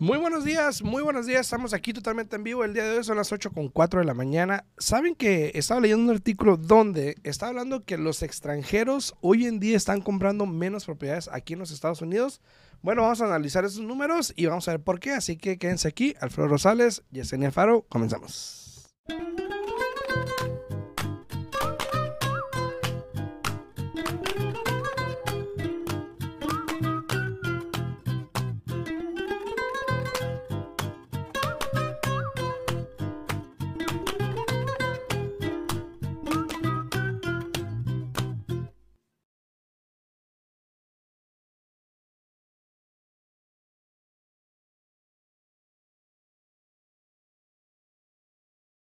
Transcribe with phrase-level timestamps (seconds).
[0.00, 1.42] Muy buenos días, muy buenos días.
[1.42, 2.64] Estamos aquí totalmente en vivo.
[2.64, 4.64] El día de hoy son las 8 con 4 de la mañana.
[4.78, 9.76] Saben que estaba leyendo un artículo donde está hablando que los extranjeros hoy en día
[9.76, 12.40] están comprando menos propiedades aquí en los Estados Unidos.
[12.80, 15.10] Bueno, vamos a analizar esos números y vamos a ver por qué.
[15.10, 16.14] Así que quédense aquí.
[16.18, 18.88] Alfredo Rosales, Yesenia Faro, comenzamos.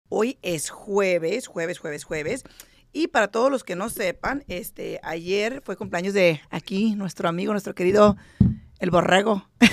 [0.10, 2.44] Hoy es jueves, jueves, jueves, jueves.
[2.92, 7.52] Y para todos los que no sepan, este, ayer fue cumpleaños de aquí, nuestro amigo,
[7.52, 8.18] nuestro querido
[8.80, 9.48] El Borrego.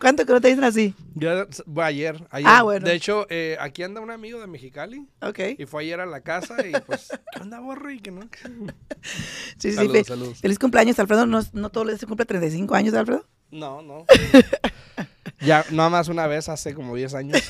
[0.00, 0.94] ¿Cuánto que no te dicen así?
[1.14, 1.46] Bueno,
[1.86, 2.48] ayer, ayer.
[2.48, 2.86] Ah, bueno.
[2.86, 5.38] De hecho, eh, aquí anda un amigo de Mexicali Ok.
[5.58, 7.90] y fue ayer a la casa y pues, ¿qué onda, borro?
[7.90, 8.28] Y que no.
[9.58, 10.38] Sí, sí, Saludos, fe- saludos.
[10.40, 11.26] Feliz cumpleaños, Alfredo.
[11.26, 13.26] No, no todos se cumple 35 años, Alfredo.
[13.50, 14.04] No, no.
[15.40, 17.42] ya, nada más una vez hace como 10 años.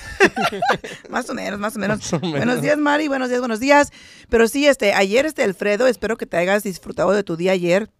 [1.10, 1.98] Más o menos, más o menos.
[2.00, 2.36] Más o menos.
[2.38, 3.08] Buenos días, Mari.
[3.08, 3.90] Buenos días, buenos días.
[4.28, 7.90] Pero sí, este, ayer, este, Alfredo, espero que te hayas disfrutado de tu día ayer.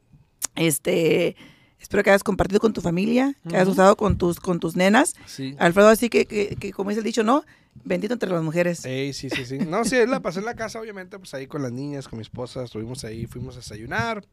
[0.57, 1.37] Este,
[1.81, 3.73] espero que hayas compartido con tu familia, que hayas Ujú.
[3.73, 5.15] usado con tus, con tus nenas.
[5.27, 5.55] Sí.
[5.59, 7.45] Alfredo, así que, que, que como dice el dicho, ¿no?
[7.85, 8.85] Bendito entre las mujeres.
[8.85, 9.59] Ey, sí, sí, sí.
[9.59, 12.23] No, sí, la pasé en la casa, obviamente, pues ahí con las niñas, con mi
[12.23, 14.25] esposa, estuvimos ahí, fuimos a desayunar.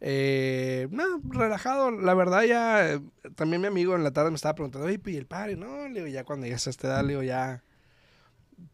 [0.00, 3.00] Eh, no, relajado, la verdad ya, eh,
[3.36, 5.56] también mi amigo en la tarde me estaba preguntando, oye, ¿y el padre?
[5.56, 7.62] No, le digo, ya cuando llegas a esta edad, le digo, ya...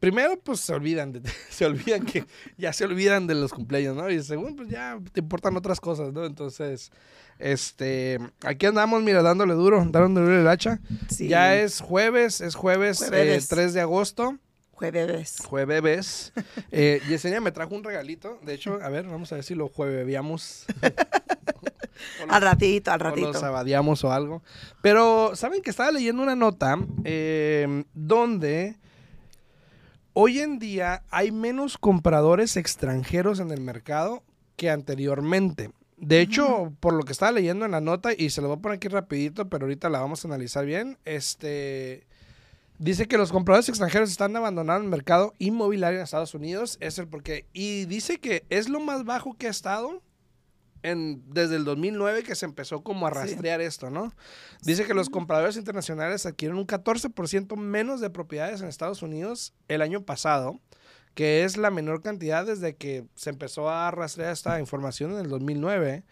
[0.00, 2.24] Primero, pues se olvidan, de, se olvidan que,
[2.56, 4.10] ya se olvidan de los cumpleaños, ¿no?
[4.10, 6.24] Y segundo, pues ya te importan otras cosas, ¿no?
[6.24, 6.90] Entonces,
[7.38, 10.80] este, aquí andamos, mira, dándole duro, dándole el hacha.
[11.08, 11.28] Sí.
[11.28, 13.48] Ya es jueves, es jueves, eh, Jueves.
[13.48, 14.38] 3 de agosto.
[14.72, 15.38] Jueves.
[15.46, 16.32] Jueves.
[16.70, 18.38] Eh, Yesenia me trajo un regalito.
[18.42, 20.66] De hecho, a ver, vamos a ver si lo jueveviamos.
[22.28, 23.34] O Al ratito, al o lo ratito.
[23.34, 24.42] sabadiamos o algo.
[24.82, 28.76] Pero, ¿saben que estaba leyendo una nota eh, donde
[30.18, 34.22] hoy en día hay menos compradores extranjeros en el mercado
[34.56, 35.72] que anteriormente?
[35.98, 38.60] De hecho, por lo que estaba leyendo en la nota, y se lo voy a
[38.60, 42.06] poner aquí rapidito, pero ahorita la vamos a analizar bien, este...
[42.78, 46.76] Dice que los compradores extranjeros están abandonando el mercado inmobiliario en Estados Unidos.
[46.80, 47.46] Es el porqué.
[47.54, 50.02] Y dice que es lo más bajo que ha estado
[50.90, 53.16] en, desde el 2009 que se empezó como a Sí.
[53.18, 54.12] rastrear esto, ¿no?
[54.62, 59.82] Dice que los compradores internacionales adquieren un 14% menos de propiedades en Estados Unidos el
[59.82, 60.60] año pasado,
[61.14, 65.28] que es la menor cantidad desde que se empezó a rastrear esta información en el
[65.28, 66.04] 2009.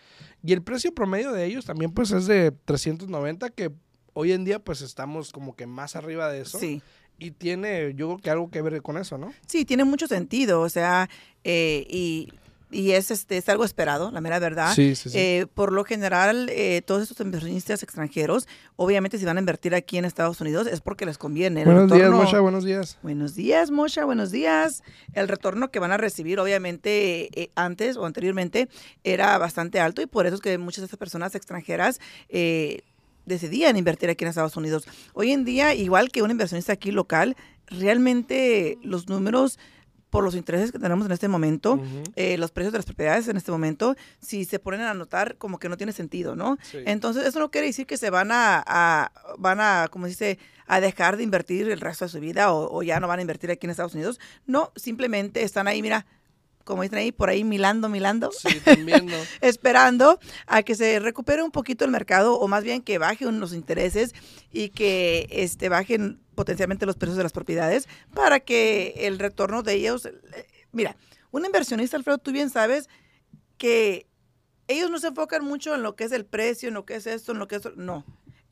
[0.42, 3.70] Y el precio promedio de ellos también pues es de 390, que
[4.14, 6.58] hoy en día pues estamos como que más arriba de eso.
[6.58, 6.82] Sí.
[7.18, 9.32] Y tiene yo creo que algo que ver con eso, ¿no?
[9.46, 11.08] Sí, tiene mucho sentido, o sea,
[11.44, 12.32] eh, y,
[12.74, 14.74] y es, este, es algo esperado, la mera verdad.
[14.74, 15.18] Sí, sí, sí.
[15.18, 19.96] Eh, por lo general, eh, todos estos inversionistas extranjeros, obviamente si van a invertir aquí
[19.96, 21.62] en Estados Unidos es porque les conviene.
[21.62, 22.98] El buenos días, Mosha, buenos días.
[23.02, 24.82] Buenos días, Mosha, buenos días.
[25.12, 28.68] El retorno que van a recibir, obviamente, eh, antes o anteriormente,
[29.04, 32.80] era bastante alto y por eso es que muchas de estas personas extranjeras eh,
[33.24, 34.86] decidían invertir aquí en Estados Unidos.
[35.14, 37.36] Hoy en día, igual que un inversionista aquí local,
[37.68, 39.58] realmente los números
[40.14, 41.78] por los intereses que tenemos en este momento,
[42.16, 45.58] eh, los precios de las propiedades en este momento, si se ponen a notar, como
[45.58, 46.56] que no tiene sentido, ¿no?
[46.62, 46.78] Sí.
[46.86, 50.80] Entonces, eso no quiere decir que se van a, a- van a, como dice, a
[50.80, 53.50] dejar de invertir el resto de su vida o, o ya no van a invertir
[53.50, 54.18] aquí en Estados Unidos.
[54.46, 56.06] No, simplemente están ahí, mira,
[56.64, 59.16] como dicen ahí, por ahí milando, milando, Sí, también, ¿no?
[59.40, 63.52] esperando a que se recupere un poquito el mercado o más bien que bajen los
[63.52, 64.14] intereses
[64.52, 69.74] y que este, bajen potencialmente los precios de las propiedades para que el retorno de
[69.74, 70.12] ellos, eh,
[70.72, 70.96] mira,
[71.30, 72.88] un inversionista, Alfredo, tú bien sabes
[73.58, 74.06] que
[74.66, 77.06] ellos no se enfocan mucho en lo que es el precio, en lo que es
[77.06, 77.62] esto, en lo que es...
[77.76, 78.04] No,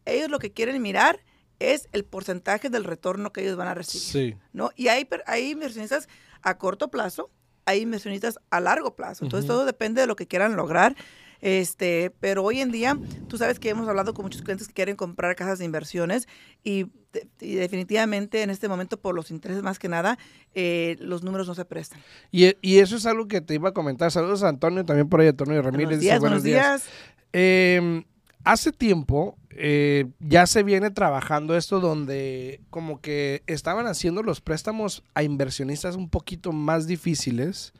[0.04, 1.20] ellos lo que quieren mirar
[1.58, 4.34] es el porcentaje del retorno que ellos van a recibir.
[4.34, 4.38] Sí.
[4.52, 4.70] ¿no?
[4.76, 6.08] Y hay, hay inversionistas
[6.42, 7.30] a corto plazo,
[7.66, 9.24] hay inversionistas a largo plazo.
[9.24, 10.94] Entonces, todo depende de lo que quieran lograr.
[11.40, 12.96] Este, pero hoy en día,
[13.28, 16.28] tú sabes que hemos hablado con muchos clientes que quieren comprar casas de inversiones
[16.62, 20.18] y, de- y definitivamente en este momento, por los intereses más que nada,
[20.54, 21.98] eh, los números no se prestan.
[22.30, 24.12] Y, y eso es algo que te iba a comentar.
[24.12, 25.88] Saludos a Antonio, también por ahí, Antonio Ramírez.
[25.88, 26.84] buenos dice, días, buenos días.
[27.32, 28.04] Eh,
[28.44, 35.04] hace tiempo eh, ya se viene trabajando esto donde como que estaban haciendo los préstamos
[35.14, 37.72] a inversionistas un poquito más difíciles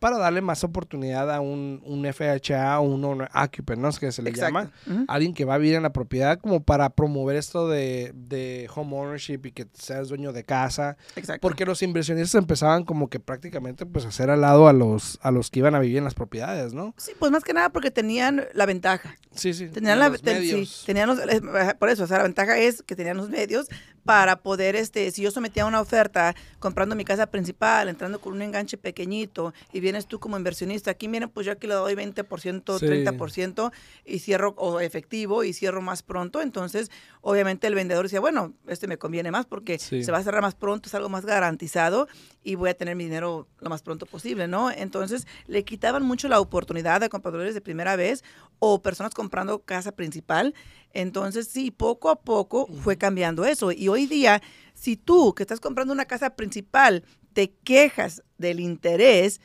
[0.00, 3.88] para darle más oportunidad a un, un FHA o un owner occupant, ¿no?
[3.88, 4.68] Es que se le Exacto.
[4.84, 5.04] llama.
[5.06, 8.96] Alguien que va a vivir en la propiedad como para promover esto de, de home
[8.96, 10.96] ownership y que seas dueño de casa.
[11.14, 11.40] Exacto.
[11.40, 15.30] Porque los inversionistas empezaban como que prácticamente pues a hacer al lado a los, a
[15.30, 16.92] los que iban a vivir en las propiedades, ¿no?
[16.96, 19.16] Sí, pues más que nada porque tenían la ventaja.
[19.36, 19.68] Sí, sí.
[19.68, 21.40] Tenían y la ten- sí, tenían los- eh,
[21.78, 23.66] por eso, o sea, la ventaja es que tenían los medios
[24.04, 28.42] para poder, este, si yo sometía una oferta comprando mi casa principal, entrando con un
[28.42, 32.78] enganche pequeñito y vienes tú como inversionista, aquí miren, pues yo aquí le doy 20%,
[32.78, 32.84] Sí.
[32.86, 33.72] 30%
[34.04, 36.90] y cierro o efectivo y cierro más pronto, entonces
[37.22, 40.04] obviamente el vendedor decía, bueno, este me conviene más porque Sí.
[40.04, 42.06] se va a cerrar más pronto, es algo más garantizado
[42.42, 44.70] y voy a tener mi dinero lo más pronto posible, ¿no?
[44.70, 48.22] Entonces le quitaban mucho la oportunidad a compradores de primera vez
[48.58, 50.54] o personas comprando casa principal.
[50.92, 53.72] Entonces, sí, poco a poco fue cambiando eso.
[53.72, 54.40] Y hoy día,
[54.74, 59.40] si tú que estás comprando una casa principal te quejas del interés,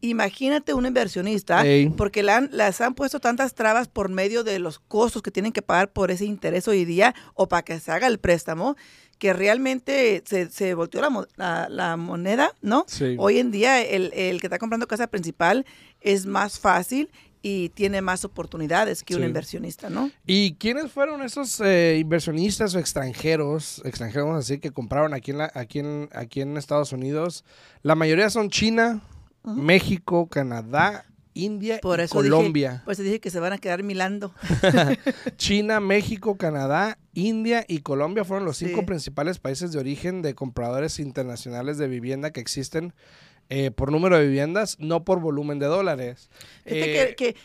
[0.00, 1.62] imagínate un inversionista,
[1.96, 5.62] porque han- las han puesto tantas trabas por medio de los costos que tienen que
[5.62, 8.76] pagar por ese interés hoy día o para que se haga el préstamo,
[9.18, 12.84] que realmente se, se volteó la, mo- la- la moneda, ¿no?
[12.88, 13.14] Sí.
[13.18, 15.64] Hoy en día el, el que está comprando casa principal
[16.00, 17.10] es más fácil
[17.46, 20.10] y tiene más oportunidades que un inversionista, ¿no?
[20.26, 25.32] ¿Y quiénes fueron esos eh, inversionistas o extranjeros, extranjeros vamos a decir, que compraron aquí
[25.32, 27.44] en, la, aquí, en, aquí en Estados Unidos?
[27.82, 29.02] La mayoría son China.
[29.44, 31.04] México, Canadá,
[31.34, 32.82] India Por y eso dije- Colombia.
[32.86, 34.32] Pues dije que se van a quedar milando.
[35.36, 38.86] China, México, Canadá, India y Colombia fueron los cinco Sí.
[38.86, 42.94] principales países de origen de compradores internacionales de vivienda que existen
[43.50, 46.30] eh, por número de viviendas, no por volumen de dólares.
[46.64, 47.36] Eh, que, que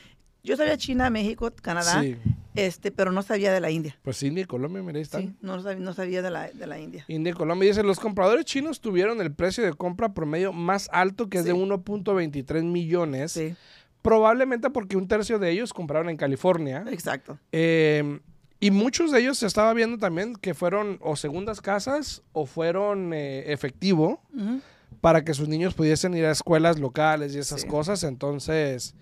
[0.44, 2.16] yo sabía China, México, Canadá, Sí,
[2.56, 3.98] este, pero no sabía de la India.
[4.04, 5.22] pues India y Colombia, mira, ahí están.
[5.22, 7.04] Sí, no sabía, no sabía de la, de la India.
[7.08, 11.30] India y Colombia dice, los compradores chinos tuvieron el precio de compra promedio más alto
[11.30, 11.58] que es de Sí.
[11.58, 13.56] 1.23 millones, Sí,
[14.02, 16.86] probablemente porque un tercio de ellos compraron en California.
[16.90, 17.38] exacto.
[17.52, 18.20] Eh,
[18.62, 23.14] y muchos de ellos se estaba viendo también que fueron o segundas casas o fueron
[23.14, 24.60] eh, efectivo Ujú.
[25.02, 27.68] Para que sus niños pudiesen ir a escuelas locales y esas Sí.
[27.68, 28.04] cosas.
[28.04, 28.96] Entonces,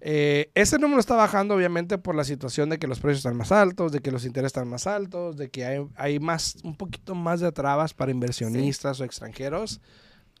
[0.00, 3.50] eh, ese número está bajando obviamente por la situación de que los precios están más
[3.52, 7.14] altos, de que los intereses están más altos, de que hay, hay más, un poquito
[7.14, 9.80] más de trabas para inversionistas o extranjeros.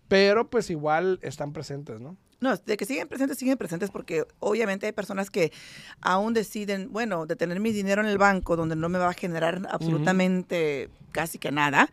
[0.08, 2.16] Pero pues igual están presentes, ¿no?
[2.38, 5.52] No, de que siguen presentes, siguen presentes porque obviamente hay personas que
[6.02, 9.14] aún deciden, bueno, de tener mi dinero en el banco donde no me va a
[9.14, 11.88] generar absolutamente casi que nada,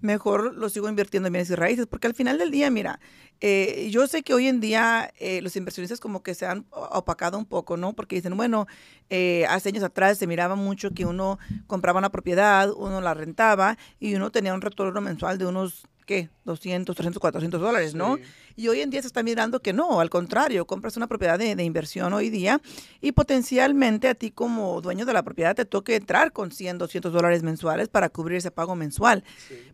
[0.00, 3.00] mejor lo sigo invirtiendo en bienes y raíces porque al final del día, mira,
[3.40, 7.38] eh, yo sé que hoy en día eh, los inversionistas como que se han opacado
[7.38, 7.92] un poco, ¿no?
[7.92, 8.66] Porque dicen, bueno,
[9.10, 13.76] eh, hace años atrás se miraba mucho que uno compraba una propiedad, uno la rentaba
[14.00, 16.30] y uno tenía un retorno mensual de unos, ¿qué?
[16.44, 18.16] 200, 300, 400 dólares, ¿no?
[18.16, 18.22] Sí.
[18.56, 21.54] Y hoy en día se está mirando que no, al contrario, compras una propiedad de,
[21.56, 22.60] de inversión hoy día
[23.02, 27.12] y potencialmente a ti como dueño de la propiedad te toque entrar con 100, 200
[27.12, 29.24] dólares mensuales para cubrir ese pago mensual.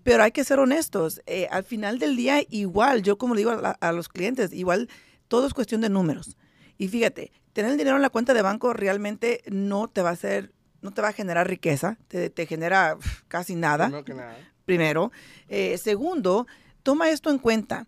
[0.02, 3.50] Pero hay que ser honestos, eh, al final del día igual, yo como le digo
[3.52, 4.88] a, la- a los clientes, igual
[5.28, 6.36] todo es cuestión de números.
[6.78, 10.12] Y fíjate, tener el dinero en la cuenta de banco realmente no te va a
[10.14, 12.96] hacer, no te va a generar riqueza, te, te genera
[13.28, 14.51] casi nada que nada.
[14.64, 15.12] Primero.
[15.48, 16.46] Eh, segundo,
[16.82, 17.86] toma esto en cuenta.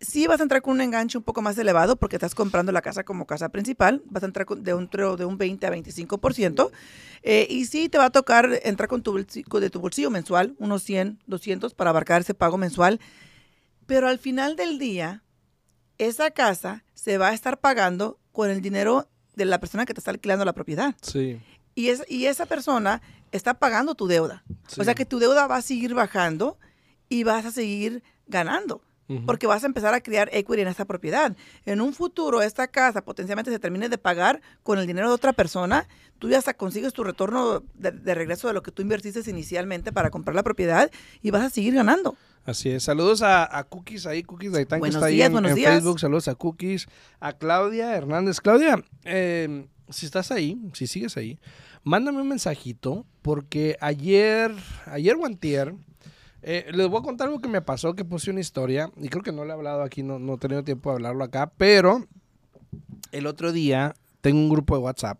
[0.00, 2.82] Sí vas a entrar con un enganche un poco más elevado porque estás comprando la
[2.82, 6.70] casa como casa principal, vas a entrar un, de un 20 a 25%,
[7.22, 10.56] eh, y sí te va a tocar entrar con tu bolsillo, de tu bolsillo mensual,
[10.58, 13.00] unos 100, 200 para abarcar ese pago mensual,
[13.86, 15.22] pero al final del día,
[15.96, 20.00] esa casa se va a estar pagando con el dinero de la persona que te
[20.00, 20.94] está alquilando la propiedad.
[21.00, 21.40] Sí.
[21.74, 23.00] Y, es, y esa persona
[23.36, 24.44] está pagando tu deuda.
[24.68, 24.80] sí.
[24.80, 26.58] O sea que tu deuda va a seguir bajando
[27.08, 28.80] y vas a seguir ganando.
[29.26, 31.36] Porque vas a empezar a crear equity en esta propiedad.
[31.66, 35.34] En un futuro, esta casa potencialmente se termine de pagar con el dinero de otra
[35.34, 35.86] persona.
[36.18, 39.92] Tú ya hasta consigues tu retorno de, de regreso de lo que tú invertiste inicialmente
[39.92, 42.16] para comprar la propiedad y vas a seguir ganando.
[42.46, 42.84] Así es.
[42.84, 45.72] Saludos a, a Cookies ahí, Cookies Gaitán, que está ahí días, en, buenos en días.
[45.74, 46.00] Facebook.
[46.00, 46.86] Saludos a Cookies.
[47.20, 48.40] A Claudia Hernández.
[48.40, 51.38] Claudia, eh, si estás ahí, si sigues ahí,
[51.84, 54.52] mándame un mensajito porque ayer,
[54.86, 55.74] ayer o antier,
[56.42, 59.22] eh, les voy a contar algo que me pasó, que puse una historia y creo
[59.22, 62.04] que no le he hablado aquí, no, no he tenido tiempo de hablarlo acá, pero
[63.12, 65.18] el otro día tengo un grupo de WhatsApp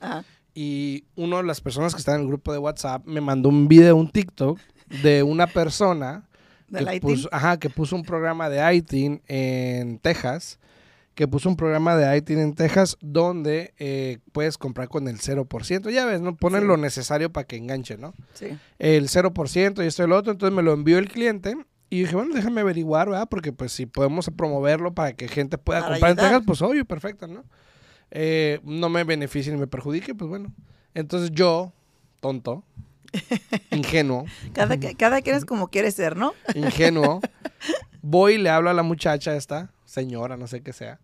[0.00, 0.24] Ajá.
[0.54, 3.68] y una de las personas que está en el grupo de WhatsApp me mandó un
[3.68, 4.58] video, un TikTok
[5.02, 6.28] de una persona
[6.68, 10.58] ¿Del que puso, ajá, que puso un programa de ITIN en Texas
[11.14, 15.90] que puso un programa de ITIN en Texas donde eh, puedes comprar con el 0%.
[15.90, 16.36] Ya ves, ¿no?
[16.36, 16.66] Ponen Sí.
[16.66, 18.14] lo necesario para que enganche, ¿no?
[18.34, 18.48] Sí.
[18.78, 20.32] El 0% y esto y lo otro.
[20.32, 21.56] Entonces me lo envió el cliente.
[21.90, 23.28] Y dije, bueno, déjame averiguar, ¿verdad?
[23.30, 26.16] Porque pues si podemos promoverlo para que gente pueda Para comprar en.
[26.16, 27.44] Texas, pues obvio, perfecto, ¿no?
[28.10, 30.52] Eh, no me beneficie ni me perjudique, pues bueno.
[30.94, 31.72] Entonces yo,
[32.20, 32.64] tonto,
[33.70, 36.32] ingenuo, Cada, cada quien es como quiere ser, ¿no?
[36.54, 37.20] ingenuo,
[38.02, 41.00] voy y le hablo a la muchacha esta, señora, no sé qué sea.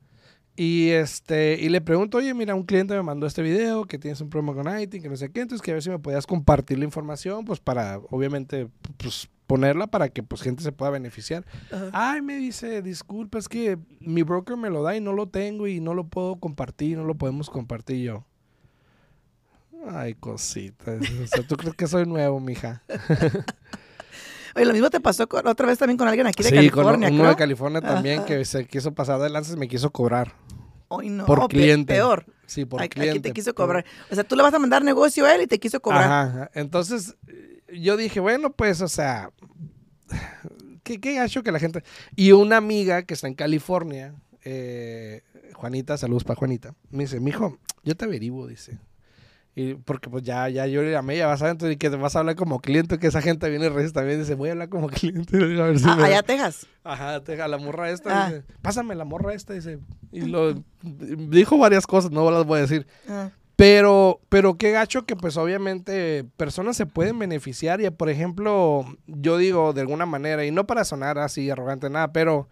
[0.56, 4.20] Y este, y le pregunto, oye, mira, un cliente me mandó este video, que tienes
[4.20, 6.26] un problema con IT, que no sé qué, entonces que a ver si me podías
[6.26, 8.68] compartir la información, pues para, obviamente,
[8.99, 11.47] pues ponerla para que pues gente se pueda beneficiar.
[11.73, 11.90] Ajá.
[11.92, 15.66] Ay, me dice, disculpa, es que mi broker me lo da y no lo tengo
[15.66, 18.26] y no lo puedo compartir, no lo podemos compartir yo.
[19.88, 20.92] Ay, cosita.
[21.23, 22.82] O sea, ¿tú crees que soy nuevo, mija?
[24.54, 27.09] Oye, lo mismo te pasó con- otra vez también con alguien aquí de sí, California,
[27.09, 27.30] con uno creo.
[27.30, 28.26] de California también Ajá.
[28.26, 30.35] que se quiso pasar de lanzas y me quiso cobrar.
[30.90, 31.95] Ay, no, por cliente.
[31.95, 32.26] Peor.
[32.47, 33.19] Sí, por Aquí- cliente.
[33.19, 33.85] Aquí te quiso cobrar.
[34.11, 36.04] O sea, tú le vas a mandar negocio a él y te quiso cobrar.
[36.11, 36.50] Ajá.
[36.54, 37.16] Entonces,
[37.73, 39.30] yo dije, bueno, pues, o sea,
[40.83, 41.85] qué, qué gacho que la gente...
[42.16, 44.14] Y una amiga que está en California,
[44.45, 45.23] eh,
[45.54, 48.78] Juanita, saludos para Juanita, me dice, mijo, yo te averiguo, dice.
[49.54, 52.14] Y porque pues ya, ya yo le llamé, ya vas a entonces que te vas
[52.14, 54.69] a hablar como cliente, que esa gente viene y recién también dice, voy a hablar
[54.69, 55.37] como cliente.
[55.37, 56.66] A ver si Ah, me- allá Texas.
[56.85, 58.28] Ajá, te- a la morra esta, Ah.
[58.30, 59.78] dice, pásame la morra esta, dice.
[60.12, 62.87] Y lo dijo varias cosas, no las voy a decir.
[63.09, 68.87] Ah, Pero, pero qué gacho que pues obviamente personas se pueden beneficiar y por ejemplo,
[69.07, 72.49] yo digo de alguna manera, y no para sonar así arrogante nada, pero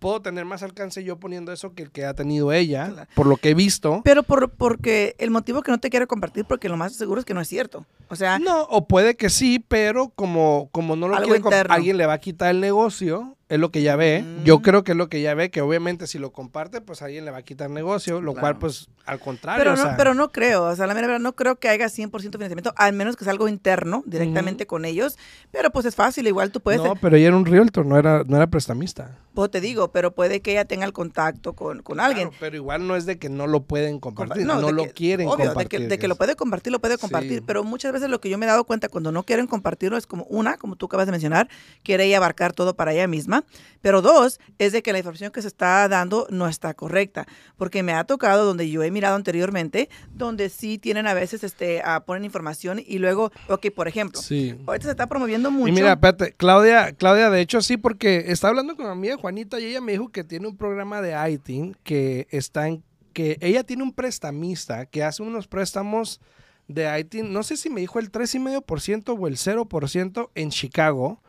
[0.00, 3.10] puedo tener más alcance yo poniendo eso que el que ha tenido ella, Claro.
[3.14, 4.00] por lo que he visto.
[4.02, 7.24] Pero por, porque el motivo que no te quiero compartir, porque lo más seguro es
[7.24, 7.86] que no es cierto.
[8.08, 12.06] O sea, No, o puede que sí, pero como, como no lo quiere, alguien le
[12.06, 14.24] va a quitar el negocio, es lo que ya ve.
[14.44, 14.62] Yo Mm.
[14.62, 17.30] creo que es lo que ya ve, que obviamente si lo comparte, pues alguien le
[17.32, 18.40] va a quitar negocio, lo Claro.
[18.40, 19.58] cual pues al contrario.
[19.60, 20.64] pero, o no, sea, pero no creo.
[20.64, 23.32] O sea, la mera verdad, no creo que haya 100% financiamiento, al menos que sea
[23.32, 25.18] algo interno, directamente con ellos.
[25.50, 26.80] Pero pues es fácil, igual tú puedes.
[26.80, 29.18] No, pero ella era un realtor, no era, no era prestamista.
[29.34, 32.28] Pues te digo, pero puede que ella tenga el contacto con, con alguien.
[32.28, 35.26] Claro, pero igual no es de que no lo pueden compartir, no, lo que- quieren
[35.28, 35.80] obvio, compartir.
[35.80, 37.38] De que, de que lo puede compartir, lo puede compartir.
[37.38, 37.44] Sí.
[37.46, 40.06] Pero muchas veces lo que yo me he dado cuenta cuando no quieren compartirlo es
[40.06, 41.48] como, una, como tú acabas de mencionar,
[41.82, 43.39] quiere ella abarcar todo para ella misma.
[43.82, 47.26] Pero dos, es de que la información que se está dando no está correcta.
[47.56, 51.80] Porque me ha tocado donde yo he mirado anteriormente, donde sí tienen a veces, este,
[51.82, 54.54] a ponen información y luego, ok, por ejemplo, Sí.
[54.66, 55.68] ahorita se está promoviendo mucho.
[55.68, 59.58] Y mira, espérate, Claudia, Claudia, de hecho sí, porque estaba hablando con mi amiga Juanita
[59.58, 62.82] y ella me dijo que tiene un programa de ITIN que está en,
[63.12, 66.20] que ella tiene un prestamista que hace unos préstamos
[66.68, 71.20] de ITIN, no sé si me dijo el 3,5% o el 0% en Chicago.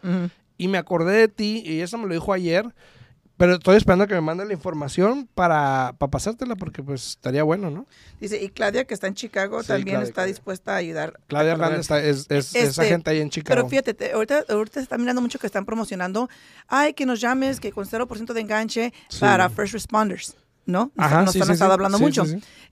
[0.57, 2.73] Y me acordé de ti y eso me lo dijo ayer,
[3.37, 7.71] pero estoy esperando que me mande la información para, para pasártela porque pues estaría bueno,
[7.71, 7.87] ¿no?
[8.19, 11.19] Dice, y Claudia, que está en Chicago, Sí, también Claudia, está dispuesta a ayudar.
[11.25, 11.53] Claudia.
[11.53, 13.55] Hernández está- es, es- esa Este, gente ahí en Chicago.
[13.55, 16.29] Pero fíjate, te- ahorita, ahorita se está mirando mucho que están promocionando,
[16.67, 19.19] ay, que nos llames, que con 0% de enganche Sí.
[19.21, 20.35] para first responders,
[20.67, 20.91] ¿no?
[20.93, 21.73] Nos, Ajá, nos sí, han sí, estado sí.
[21.73, 22.23] hablando mucho.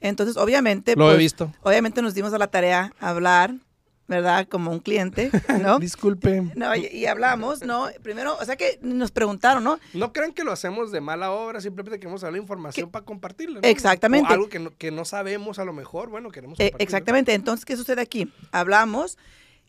[0.01, 1.51] Entonces, obviamente, Lo he pues, visto.
[1.63, 3.55] obviamente nos dimos a la tarea a hablar,
[4.09, 4.47] ¿verdad?
[4.49, 5.79] Como un cliente, ¿no?
[5.79, 6.41] Disculpe.
[6.55, 7.87] No, y, y hablamos, ¿no?
[8.01, 9.79] Primero, o sea que nos preguntaron, ¿no?
[9.93, 13.61] No crean que lo hacemos de mala obra, simplemente queremos dar la información para compartirla.
[13.61, 13.67] ¿no?
[13.67, 14.29] Exactamente.
[14.31, 16.83] O algo que no, que no sabemos a lo mejor, bueno, queremos Eh, compartirlo.
[16.83, 17.33] exactamente.
[17.33, 18.29] Entonces, ¿qué sucede aquí?
[18.51, 19.17] Hablamos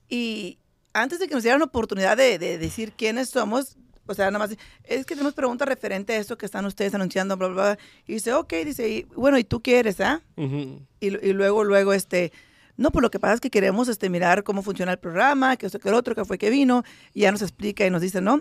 [0.08, 0.58] y
[0.92, 4.56] antes de que nos dieran oportunidad de, de decir quiénes somos, o sea, nada más,
[4.84, 7.78] es que tenemos preguntas referente a esto que están ustedes anunciando, bla, bla, bla.
[8.08, 10.20] Y dice, ok, dice, y, bueno, ¿y tú quieres, ah?
[10.36, 10.80] Ujú.
[10.98, 12.32] Y, y luego, luego, este,
[12.80, 15.66] no, pues lo que pasa es que queremos este, mirar cómo funciona el programa, que
[15.66, 16.82] esto, que el otro, que fue que vino,
[17.14, 18.40] y ya nos explica y nos dice, ¿no?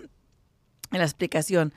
[0.92, 1.72] En la explicación.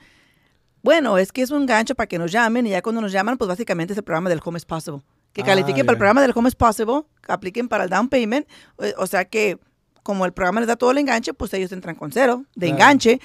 [0.82, 3.38] Bueno, es que es un gancho para que nos llamen y ya cuando nos llaman,
[3.38, 5.00] pues básicamente es el programa del Home is Possible.
[5.32, 8.08] Que Ah, califiquen para el programa del Home is Possible, que apliquen para el down
[8.08, 9.58] payment, o, o sea que
[10.02, 12.74] como el programa les da todo el enganche, pues ellos entran con cero de Claro.
[12.74, 13.20] enganche,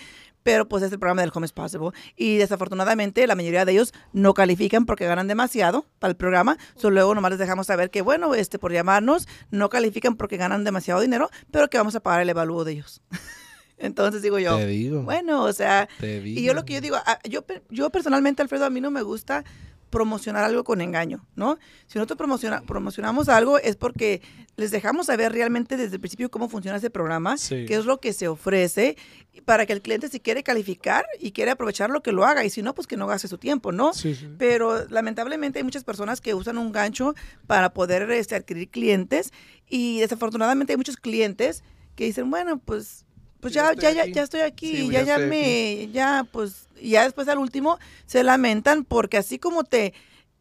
[0.50, 1.90] pero pues es el programa del Home is Possible.
[2.16, 6.96] Y desafortunadamente la mayoría de ellos no califican porque ganan demasiado para el programa, solo
[6.96, 11.02] luego nomás les dejamos saber que bueno, este por llamarnos, no califican porque ganan demasiado
[11.02, 13.04] dinero, pero que vamos a pagar el evalúo de ellos.
[13.78, 15.04] Entonces digo yo, Te digo.
[15.04, 16.40] bueno, o sea, te digo.
[16.40, 19.04] y yo lo que yo digo, ah, yo, yo personalmente, Alfredo, a mí no me
[19.04, 19.44] gusta
[19.90, 21.58] promocionar algo con engaño, ¿no?
[21.88, 24.22] Si nosotros promociona- promocionamos algo es porque
[24.56, 27.66] les dejamos saber realmente desde el principio cómo funciona ese programa, Sí.
[27.68, 28.98] qué es lo que se ofrece,
[29.46, 32.50] para que el cliente si quiere calificar y quiere aprovechar lo que lo haga, y
[32.50, 33.94] si no, pues que no gaste su tiempo, ¿no?
[33.94, 34.28] Sí, sí.
[34.38, 37.16] Pero lamentablemente hay muchas personas que usan un gancho
[37.48, 39.32] para poder este, adquirir clientes
[39.68, 41.64] y desafortunadamente hay muchos clientes
[41.96, 43.06] que dicen, bueno, pues,
[43.40, 47.28] pues Ya ya, ya, ya, estoy aquí, ya ya estoy llamé, ya, pues ya después
[47.28, 49.94] al último se lamentan porque así como te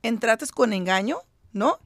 [0.03, 1.19] entrates con engaño,
[1.53, 1.79] ¿no?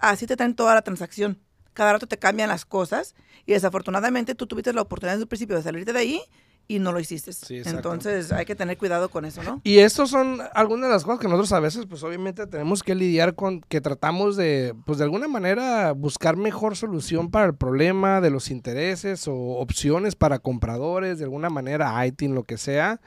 [0.00, 1.38] Así te traen toda la transacción.
[1.74, 3.14] Cada rato te cambian las cosas
[3.46, 6.22] y desafortunadamente tú tuviste la oportunidad desde el principio de salirte de ahí
[6.68, 7.32] y no lo hiciste.
[7.32, 7.62] Sí.
[7.64, 9.60] Entonces hay que tener cuidado con eso, ¿no?
[9.64, 12.94] Y estos son algunas de las cosas que nosotros a veces, pues obviamente tenemos que
[12.94, 18.20] lidiar con, que tratamos de, pues de alguna manera buscar mejor solución para el problema
[18.20, 23.00] de los intereses o opciones para compradores, de alguna manera, ITIN, lo que sea.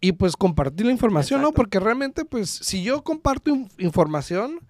[0.00, 1.52] Y pues compartir la información, ¿no?
[1.52, 4.60] Porque realmente, pues, si yo comparto in- información,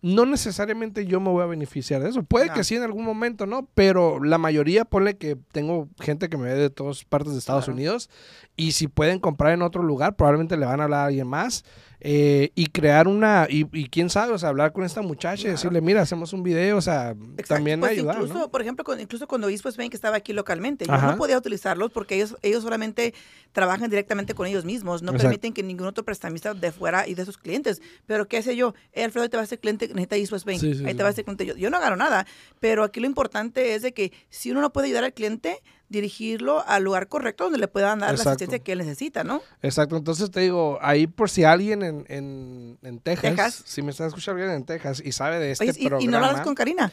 [0.00, 2.22] no necesariamente yo me voy a beneficiar de eso.
[2.22, 2.54] Puede No.
[2.54, 3.68] que sí en algún momento, ¿no?
[3.74, 7.64] Pero la mayoría, ponle que tengo gente que me ve de todas partes de Estados
[7.64, 7.74] Claro.
[7.76, 8.08] Unidos
[8.56, 11.64] y si pueden comprar en otro lugar, probablemente le van a hablar a alguien más
[12.00, 15.50] eh, y crear una, y, y quién sabe, o sea, hablar con esta muchacha y
[15.50, 17.54] decirle, mira, hacemos un video, o sea, Exacto.
[17.54, 18.50] también Pues ayudar, incluso, ¿no?
[18.50, 21.90] por ejemplo, con- incluso cuando East West Bank estaba aquí localmente, yo no podía utilizarlos
[21.90, 23.14] porque ellos, ellos solamente
[23.52, 25.24] trabajan directamente con ellos mismos, no Exacto.
[25.28, 27.82] permiten que ningún otro prestamista de fuera y de sus clientes.
[28.06, 28.74] Pero ¿qué sé yo?
[28.92, 30.96] Eh, Alfredo, te va a ser cliente, necesita East West Bank, Sí, sí, ahí sí.
[30.96, 31.46] te va a ser cliente.
[31.46, 32.26] Yo, yo no agarro nada,
[32.60, 36.62] pero aquí lo importante es de que si uno no puede ayudar al cliente, dirigirlo
[36.66, 39.42] al lugar correcto donde le puedan dar la asistencia que él necesita, ¿no?
[39.62, 43.62] Exacto, entonces te digo, ahí por si alguien en, en, en Texas, Texas.
[43.64, 46.04] si me está escuchando alguien en Texas y sabe de este Oye, y, programa.
[46.04, 46.92] y no hablas con Karina.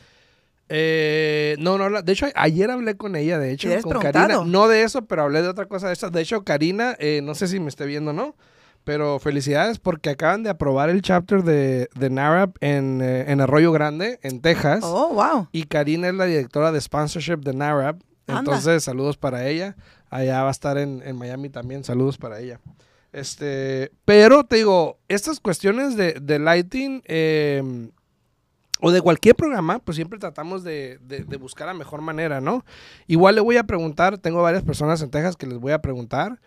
[0.67, 4.27] Eh, no, no, de hecho, ayer hablé con ella, de hecho, con preguntado.
[4.27, 4.45] Karina.
[4.45, 6.09] No de eso, pero hablé de otra cosa de esta.
[6.09, 8.35] De hecho, Karina, eh, no sé si me esté viendo o no,
[8.83, 13.71] pero felicidades porque acaban de aprobar el chapter de, de NARAP en, eh, en Arroyo
[13.71, 14.79] Grande, en Texas.
[14.83, 15.49] Oh, wow.
[15.51, 18.01] Y Karina es la directora de sponsorship de NARAP.
[18.27, 19.75] Entonces, saludos para ella.
[20.09, 21.83] Allá va a estar en, en Miami también.
[21.83, 22.59] Saludos para ella.
[23.13, 27.89] Este, pero te digo, estas cuestiones de, de lighting eh,
[28.81, 32.65] o de cualquier programa, pues siempre tratamos de, de- de buscar la mejor manera, ¿no?
[33.07, 36.41] Igual le voy a preguntar, tengo varias personas en Texas que les voy a preguntar,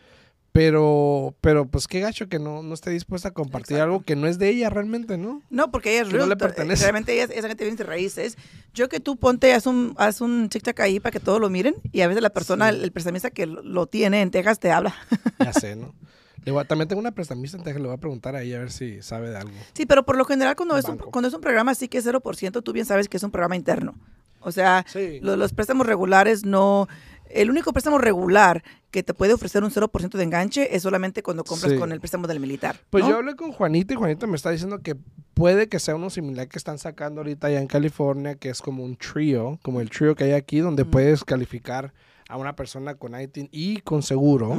[0.59, 3.93] pero, pero pues qué gacho que no, no esté dispuesta a compartir Exacto.
[3.95, 5.41] algo que no es de ella realmente, ¿no?
[5.51, 6.83] No, porque ella es no le realtor, pertenece.
[6.83, 8.37] Realmente ella, es- esa gente viene de raíces.
[8.75, 11.77] Yo que tú ponte, haz un, haz un tic-tac ahí para que todos lo miren
[11.93, 12.77] y a veces la persona, Sí.
[12.77, 14.95] el, el prestamista que lo, lo tiene en Texas te habla.
[15.39, 15.95] Ya sé, ¿no?
[16.45, 18.57] Le voy a- también tengo una prestamista en Texas, le voy a preguntar a ella
[18.57, 19.53] a ver si sabe de algo.
[19.75, 22.07] Sí, pero por lo general cuando es, un, cuando es un programa así que es
[22.07, 23.95] 0%, tú bien sabes que es un programa interno.
[24.41, 25.19] O sea, Sí.
[25.21, 26.89] lo- los préstamos regulares no...
[27.31, 31.45] El único préstamo regular que te puede ofrecer un 0% de enganche es solamente cuando
[31.45, 31.79] compras Sí.
[31.79, 32.77] con el préstamo del militar.
[32.91, 33.11] Pues ¿no?
[33.11, 34.97] yo hablé con Juanita y Juanita me está diciendo que
[35.35, 38.83] puede que sea uno similar que están sacando ahorita allá en California, que es como
[38.85, 41.93] un trío, como el trío que hay aquí, donde puedes calificar
[42.29, 44.57] a una persona con ITIN y con seguro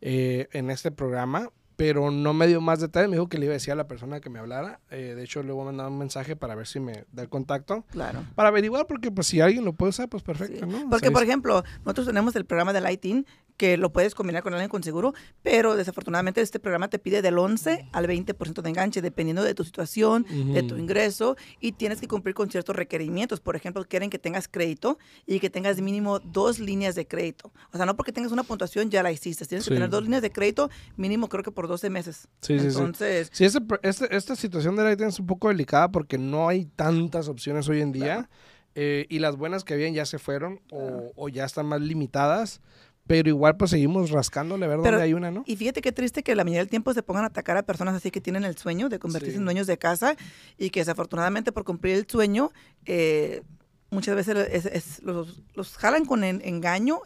[0.00, 1.50] eh, en este programa.
[1.76, 3.86] Pero no me dio más detalles, me dijo que le iba a decir a la
[3.88, 4.80] persona que me hablara.
[4.90, 7.28] Eh, de hecho, le voy a mandar un mensaje para ver si me da el
[7.28, 7.84] contacto.
[7.90, 8.24] Claro.
[8.34, 10.70] Para averiguar, porque pues si alguien lo puede usar, pues perfecto, Sí.
[10.70, 10.86] ¿no?
[10.86, 14.42] O Porque, sea, por ejemplo, nosotros tenemos el programa de Lighting que lo puedes combinar
[14.42, 18.68] con alguien con seguro, pero desafortunadamente este programa te pide del 11 al 20% de
[18.68, 23.38] enganche, dependiendo de tu situación, de tu ingreso, y tienes que cumplir con ciertos requerimientos.
[23.40, 27.52] Por ejemplo, quieren que tengas crédito y que tengas mínimo dos líneas de crédito.
[27.72, 29.44] O sea, no porque tengas una puntuación ya la hiciste.
[29.46, 29.70] Tienes Sí.
[29.70, 32.28] que tener dos líneas de crédito, mínimo creo que por 12 meses.
[32.40, 32.76] Sí, sí, sí.
[32.78, 36.64] Entonces, Sí, este este- esta situación de Lighting es un poco delicada porque no hay
[36.66, 38.28] tantas opciones hoy en día Claro.
[38.74, 42.60] eh, y las buenas que habían ya se fueron o, o ya están más limitadas,
[43.06, 45.44] pero igual pues seguimos rascándole a ver Pero- dónde hay una, ¿no?
[45.46, 47.94] Y fíjate qué triste que la mayoría del tiempo se pongan a atacar a personas
[47.94, 49.38] así que tienen el sueño de convertirse Sí.
[49.38, 50.16] en dueños de casa
[50.58, 52.50] y que desafortunadamente por cumplir el sueño
[52.86, 53.42] eh,
[53.90, 57.00] muchas veces es- es- los, los jalan con en- engaño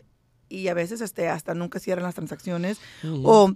[0.48, 2.78] y a veces este, hasta nunca cierran las transacciones
[3.24, 3.52] o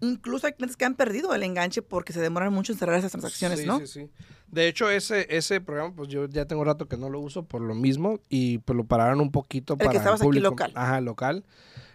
[0.00, 3.12] incluso hay clientes que han perdido el enganche porque se demoran mucho en cerrar esas
[3.12, 3.78] transacciones, Sí, ¿no?
[3.80, 4.10] sí, sí.
[4.48, 7.60] De hecho, ese, ese programa, pues yo ya tengo rato que no lo uso por
[7.60, 10.50] lo mismo y pues lo pararon un poquito que para estabas aquí público.
[10.50, 10.72] local.
[10.74, 11.44] Ajá, local.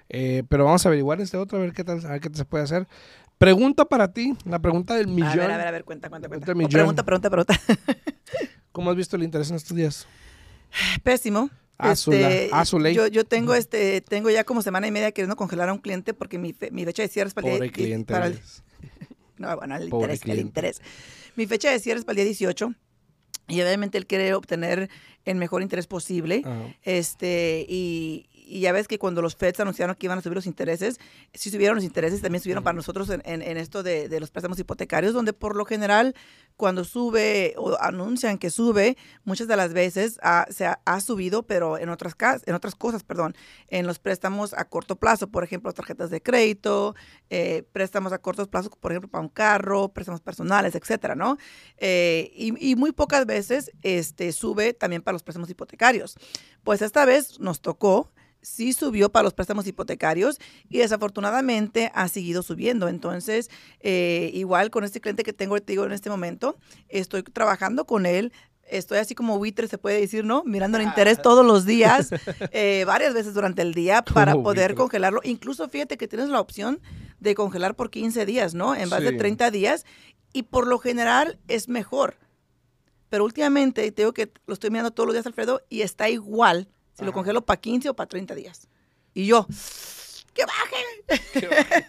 [0.08, 2.46] Eh, pero vamos a averiguar este otro, a ver qué tal, a ver qué se
[2.46, 2.88] puede hacer.
[3.38, 5.32] Pregunta para ti, la pregunta del millón.
[5.32, 6.46] A ver, a ver, a ver, cuenta, cuenta, cuenta.
[6.46, 7.60] Pregunta pregunta, pregunta, pregunta.
[8.72, 10.08] ¿Cómo has visto el interés en estos días?
[11.04, 11.50] Pésimo.
[11.78, 15.74] Azula, Este, yo, yo tengo este tengo ya como semana y media queriendo congelar a
[15.74, 18.14] un cliente porque mi, fe- mi fecha de cierre es para el día- cliente.
[18.14, 18.40] para el-.
[19.38, 20.42] No, bueno, el interés, el cliente.
[20.44, 20.82] interés.
[21.36, 22.74] Mi fecha de cierre es para el día 18
[23.50, 24.90] y obviamente él quiere obtener
[25.26, 26.42] el mejor interés posible.
[26.46, 26.74] Ajá.
[26.84, 30.46] Este, y, y ya ves que cuando los Feds anunciaron que iban a subir los
[30.46, 31.00] intereses,
[31.34, 34.32] sí subieron los intereses, también subieron para nosotros en, en- en esto de, de los
[34.32, 36.16] préstamos hipotecarios, donde por lo general,
[36.58, 41.44] cuando sube o anuncian que sube, muchas de las veces ha- se ha, ha subido,
[41.44, 43.36] pero en otras, en otras cosas, perdón,
[43.68, 46.96] en los préstamos a corto plazo, por ejemplo, tarjetas de crédito,
[47.30, 51.38] eh, préstamos a cortos plazos, por ejemplo, para un carro, préstamos personales, etcétera, ¿no?
[51.78, 56.16] Eh, y, y muy pocas veces este, sube también para los préstamos hipotecarios.
[56.64, 58.12] Pues esta vez nos tocó
[58.46, 60.38] sí subió para los préstamos hipotecarios
[60.70, 62.88] y desafortunadamente ha seguido subiendo.
[62.88, 67.86] Entonces, eh, igual con este cliente que tengo te digo, en este momento, estoy trabajando
[67.86, 68.32] con él.
[68.68, 70.44] Estoy así como buitre, se puede decir, ¿no?
[70.44, 72.10] Mirando el interés todos los días,
[72.52, 74.76] eh, varias veces durante el día para Como poder buitre.
[74.76, 75.22] congelarlo.
[75.24, 76.82] Incluso fíjate que tienes la opción
[77.20, 78.74] de congelar por 15 días, ¿no?
[78.76, 79.18] En vez de Sí.
[79.18, 79.86] 30 días.
[80.34, 82.18] Y por lo general es mejor.
[83.10, 86.68] Pero últimamente, te digo que lo estoy mirando todos los días, Alfredo, y está igual
[86.98, 88.68] si lo congelo para 15 o para 30 días.
[89.14, 89.48] Y yo,
[90.34, 91.22] ¡que baje!
[91.40, 91.86] Que baje.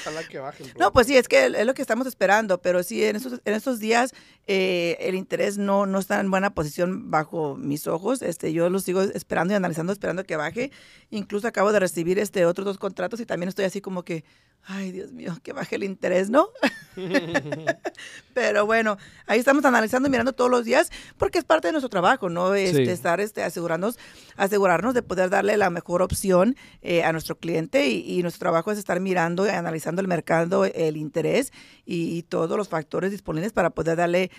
[0.00, 0.66] Ojalá que bajen.
[0.78, 3.54] No, pues sí, es que es lo que estamos esperando, pero sí, en estos, en
[3.54, 4.12] estos días
[4.46, 8.22] eh, el interés no, no está en buena posición bajo mis ojos.
[8.22, 10.70] Este, yo lo sigo esperando y analizando, esperando que baje.
[11.10, 14.24] Incluso acabo de recibir este otros dos contratos y también estoy así como que,
[14.66, 16.48] ay, Dios mío, que baje el interés, ¿no?
[18.34, 18.96] Pero bueno,
[19.26, 22.54] ahí estamos analizando y mirando todos los días porque es parte de nuestro trabajo, ¿no?
[22.54, 22.90] Este, Sí.
[22.90, 23.98] Estar este, asegurarnos,
[24.36, 28.72] asegurarnos de poder darle la mejor opción eh, a nuestro cliente y, y nuestro trabajo
[28.72, 31.52] es estar mirando y analizando el mercado, el interés
[31.84, 34.30] y, y todos los factores disponibles para poder darle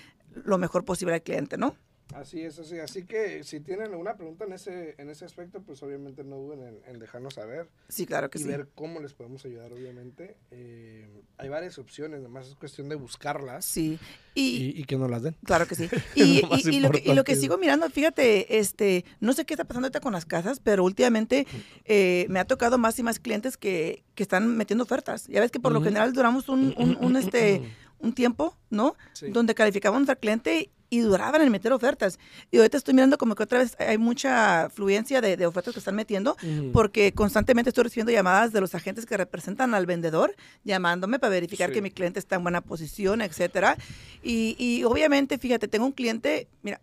[0.43, 1.75] lo mejor posible al cliente, ¿no?
[2.13, 2.79] Así es, así.
[2.79, 6.61] Así que si tienen alguna pregunta en ese, en ese aspecto, pues obviamente no duden
[6.61, 8.47] en, en dejarnos saber Sí, claro que y sí.
[8.47, 10.37] ver cómo les podemos ayudar, obviamente.
[10.51, 13.99] Eh, hay varias opciones, nomás es cuestión de buscarlas Sí.
[14.35, 14.41] y,
[14.75, 15.35] Y, y que nos las den.
[15.43, 15.89] Claro que sí.
[16.15, 19.55] Y, lo y- y que, y lo que sigo mirando, fíjate, este, no sé qué
[19.55, 21.47] está pasando ahorita con las casas, pero últimamente
[21.85, 25.27] eh, me ha tocado más y más clientes que, que están metiendo ofertas.
[25.27, 27.61] Ya ves que por lo general duramos un, un- un, este,
[27.99, 28.95] un tiempo, ¿no?
[29.13, 29.29] Sí.
[29.31, 32.19] Donde calificábamos al cliente y duraban en meter ofertas.
[32.52, 35.80] Y ahorita estoy mirando como que otra vez hay mucha fluencia de, de ofertas que
[35.80, 36.38] están metiendo
[36.74, 41.69] porque constantemente estoy recibiendo llamadas de los agentes que representan al vendedor, llamándome para verificar
[41.69, 41.74] Sí.
[41.76, 43.78] que mi cliente está en buena posición, etcétera.
[44.24, 46.80] Y, y obviamente, fíjate, tengo un cliente, mira,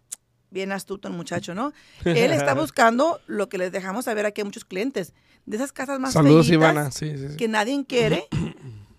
[0.50, 1.72] bien astuto el muchacho, ¿no?
[2.04, 5.12] Él está buscando lo que les dejamos saber aquí a muchos clientes,
[5.46, 6.90] de esas casas más Saludos, Ivana.
[6.90, 7.36] Sí, sí, sí.
[7.36, 8.26] que nadie quiere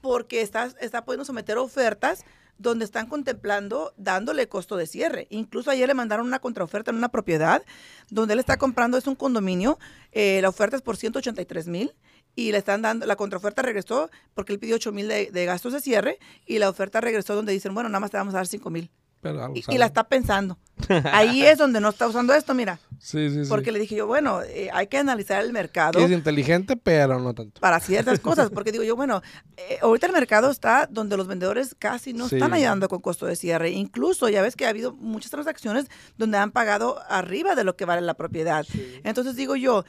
[0.01, 2.25] porque está, está pudiendo someter ofertas
[2.57, 5.27] donde están contemplando dándole costo de cierre.
[5.29, 7.63] Incluso ayer le mandaron una contraoferta en una propiedad
[8.09, 9.79] donde él está comprando, es un condominio,
[10.11, 11.93] eh, la oferta es por 183 mil
[12.35, 15.73] y le están dando, la contraoferta regresó porque él pidió 8 mil de, de gastos
[15.73, 18.47] de cierre y la oferta regresó donde dicen, bueno, nada más te vamos a dar
[18.47, 18.89] 5 mil.
[19.23, 20.59] Pero algo Y, la está pensando.
[21.11, 22.79] Ahí es donde no está usando esto, mira.
[22.99, 23.49] Sí, sí, sí.
[23.49, 27.33] Porque le dije yo, bueno, eh, hay que analizar el mercado es inteligente, pero no
[27.33, 27.59] tanto.
[27.61, 29.21] para ciertas cosas, porque digo yo, bueno,
[29.57, 32.35] eh, ahorita el mercado está donde los vendedores casi no Sí.
[32.35, 33.71] están ayudando con costo de cierre.
[33.71, 37.85] Incluso ya ves que ha habido muchas transacciones donde han pagado arriba de lo que
[37.85, 38.65] vale la propiedad.
[39.03, 39.85] Entonces digo yo,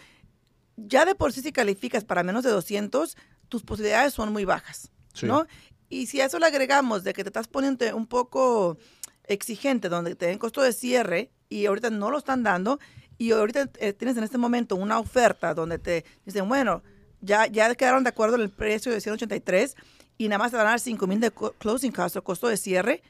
[0.77, 3.17] ya de por sí si calificas para menos de 200,
[3.49, 5.27] tus posibilidades son muy bajas, Sí.
[5.27, 5.47] ¿no?
[5.89, 8.79] Y si a eso le agregamos de que te estás poniendo un poco
[9.27, 12.79] exigente, donde te den costo de cierre y ahorita no lo están dando,
[13.17, 16.83] y ahorita eh, tienes en este momento una oferta donde te dicen, bueno,
[17.21, 19.77] ya, ya quedaron de acuerdo en el precio de 183
[20.19, 22.57] y nada más te van a dar 5 mil de closing cost o costo de
[22.57, 23.03] cierre,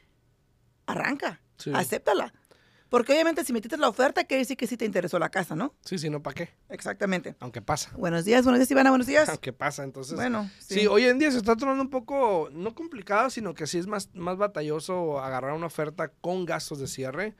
[0.86, 1.70] arranca, Sí.
[1.74, 2.34] acéptala.
[2.94, 5.74] Porque obviamente si metiste la oferta, quiere decir que sí te interesó la casa, ¿no?
[5.84, 6.50] Sí, sí, no, ¿para qué?
[6.68, 7.34] Exactamente.
[7.40, 7.90] Aunque pasa.
[7.96, 9.28] Buenos días, buenos días, Ivana, buenos días.
[9.28, 10.14] Aunque pasa, entonces.
[10.14, 10.82] Bueno, Sí.
[10.82, 10.86] sí.
[10.86, 14.10] hoy en día se está tornando un poco, no complicado, sino que sí es más,
[14.14, 17.34] más batalloso agarrar una oferta con gastos de cierre.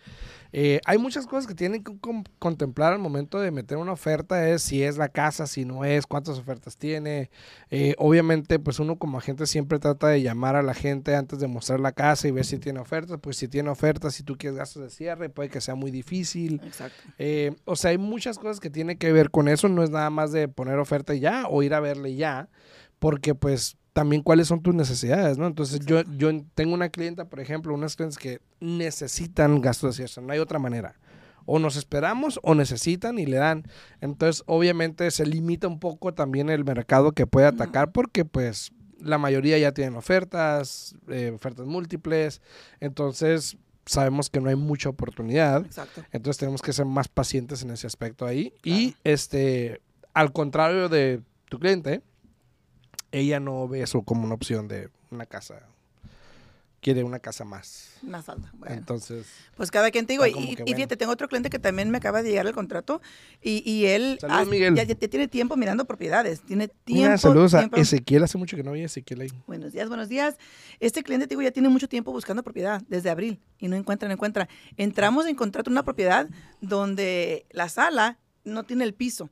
[0.56, 1.92] Eh, hay muchas cosas que tienen que
[2.38, 6.06] contemplar al momento de meter una oferta, es si es la casa, si no es,
[6.06, 7.30] cuántas ofertas tiene.
[7.70, 11.46] Eh, obviamente, pues uno como agente siempre trata de llamar a la gente antes de
[11.48, 13.18] mostrar la casa y ver si tiene ofertas.
[13.20, 16.61] Pues si tiene ofertas, si tú quieres gastos de cierre, puede que sea muy difícil.
[16.64, 17.02] Exacto.
[17.18, 19.68] Eh, o sea, hay muchas cosas que tienen que ver con eso.
[19.68, 22.48] No es nada más de poner oferta ya o ir a verle ya,
[22.98, 25.46] porque pues también cuáles son tus necesidades, ¿no?
[25.46, 30.26] Entonces yo, yo tengo una clienta, por ejemplo, unas clientes que necesitan gastos de cierre,
[30.26, 30.94] no hay otra manera.
[31.46, 33.64] O nos esperamos o necesitan y le dan.
[34.00, 39.18] Entonces, obviamente se limita un poco también el mercado que puede atacar porque pues la
[39.18, 42.40] mayoría ya tienen ofertas, eh, ofertas múltiples.
[42.80, 45.64] Entonces, sabemos que no hay mucha oportunidad.
[45.64, 46.02] Exacto.
[46.12, 48.52] Entonces tenemos que ser más pacientes en ese aspecto ahí.
[48.64, 49.80] Y este,
[50.12, 52.02] al contrario de tu cliente,
[53.12, 55.68] ella no ve eso como una opción de una casa.
[56.84, 57.94] Quiere una casa más.
[58.02, 58.52] Más alta.
[58.58, 58.74] Bueno.
[58.76, 59.24] Entonces,
[59.56, 60.32] Pues cada quien te digo, y,
[60.66, 63.00] y fíjate, tengo otro cliente que también me acaba de llegar el contrato
[63.40, 64.74] y, y él Saludos, ha- Miguel.
[64.74, 67.04] Ya, ya tiene tiempo mirando propiedades, tiene tiempo.
[67.04, 68.22] mira, saludos a Ezequiel.
[68.22, 69.30] Hace mucho que no había Ezequiel ahí.
[69.46, 70.36] Buenos días, buenos días.
[70.78, 74.06] Este cliente, te digo, ya tiene mucho tiempo buscando propiedad, desde abril, y no encuentra,
[74.06, 74.46] no encuentra.
[74.76, 76.28] Entramos en contrato una propiedad
[76.60, 79.30] donde la sala no tiene el piso,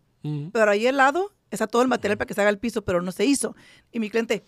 [0.54, 3.02] pero ahí al lado está todo el material para que se haga el piso, pero
[3.02, 3.54] no se hizo.
[3.92, 4.42] Y mi cliente,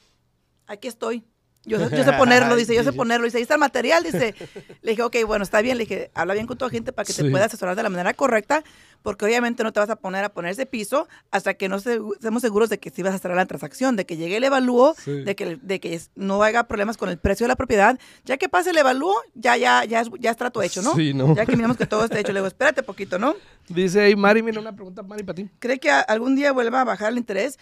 [0.67, 1.23] aquí estoy,
[1.67, 3.25] Yo, sé- yo sé ponerlo, dice, yo sé ponerlo.
[3.25, 4.35] Dice, ahí está el material, dice.
[4.83, 5.79] Le dije, ok, bueno, está bien.
[5.79, 7.23] Le dije, habla bien con tu agente para que Sí.
[7.23, 8.63] te pueda asesorar de la manera correcta,
[9.03, 12.01] porque obviamente no te vas a poner a poner ese piso hasta que no se-
[12.15, 14.95] estemos seguros de que sí vas a cerrar la transacción, de que llegue el evalúo,
[15.03, 15.23] Sí.
[15.25, 17.99] de que, de que no haya problemas con el precio de la propiedad.
[18.25, 20.95] Ya que pase el evalúo, ya, ya, ya, es, ya es trato hecho, ¿no?
[20.95, 21.35] Sí, ¿no?
[21.35, 22.33] Ya que miramos que todo esté hecho.
[22.33, 23.35] Le digo, espérate poquito, ¿no?
[23.69, 25.49] Dice ahí Mari, mira una pregunta, Mari, para ti.
[25.59, 27.59] ¿Cree que algún día vuelva a bajar el interés?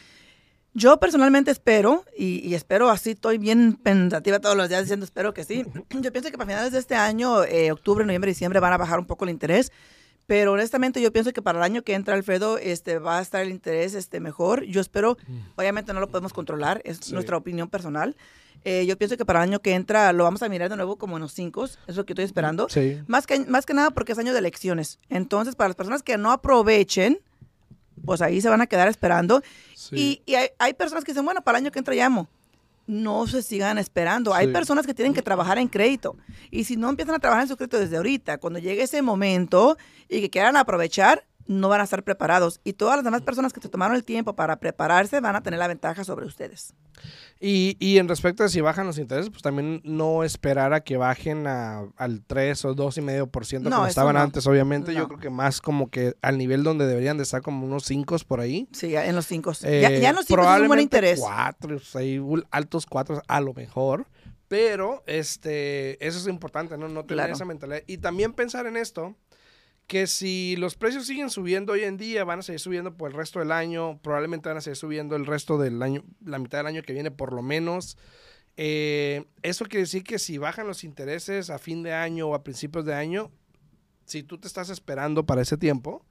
[0.75, 5.35] Yo personalmente espero, y, y espero así, estoy bien pensativa todos los días diciendo espero
[5.35, 5.67] que sí.
[5.91, 8.99] Yo pienso que para finales de este año, eh, octubre, noviembre, diciembre, van a bajar
[8.99, 9.71] un poco el interés.
[10.27, 13.43] Pero honestamente yo pienso que para el año que entra, Alfredo, este, va a estar
[13.43, 14.63] el interés este, mejor.
[14.65, 15.19] Yo espero,
[15.57, 17.13] obviamente no lo podemos controlar, es Sí.
[17.13, 18.17] nuestra opinión personal.
[18.65, 20.97] Eh, yo pienso que para el año que entra lo vamos a mirar de nuevo
[20.97, 22.69] como en los cinco, es lo que estoy esperando.
[22.71, 22.99] Sí.
[23.09, 25.01] Más que, más que nada porque es año de elecciones.
[25.11, 27.19] Entonces, para las personas que no aprovechen,
[28.05, 29.43] pues ahí se van a quedar esperando.
[29.75, 30.23] Sí.
[30.27, 32.29] Y, y hay, hay personas que dicen, bueno, para el año que entra llamo.
[32.87, 34.35] No se sigan esperando.
[34.35, 36.17] Hay personas que tienen que trabajar en crédito.
[36.51, 39.79] Y si no empiezan a trabajar en su crédito desde ahorita, cuando llegue ese momento
[40.09, 42.61] y que quieran aprovechar, no van a estar preparados.
[42.65, 45.59] Y todas las demás personas que se tomaron el tiempo para prepararse van a tener
[45.59, 46.75] la ventaja sobre ustedes.
[47.41, 50.97] Y, y en respecto a si bajan los intereses, pues también no esperar a que
[50.97, 54.21] bajen a- al 3 o 2,5% No, como estaban no.
[54.21, 54.95] antes, obviamente.
[54.95, 58.17] Yo creo que más como que al nivel donde deberían de estar como unos 5
[58.29, 58.69] por ahí.
[58.73, 59.53] Sí, ya en los cinco.
[59.53, 61.19] ya, Eh, ya en los cinco es un buen interés.
[61.21, 64.07] Cuatro, hay ul- altos cuatro a lo mejor.
[64.49, 66.87] Pero este, eso es importante, ¿no?
[66.89, 67.33] No tener Claro.
[67.33, 67.81] esa mentalidad.
[67.87, 69.17] Y también pensar en esto,
[69.87, 73.17] que si los precios siguen subiendo hoy en día, van a seguir subiendo por el
[73.17, 76.69] resto del año, probablemente van a seguir subiendo el resto del año, la mitad del
[76.69, 77.99] año que viene por lo menos.
[78.57, 82.43] Eh, eso quiere decir que si bajan los intereses a fin de año o a
[82.43, 83.31] principios de año,
[84.05, 86.05] si tú te estás esperando para ese tiempo,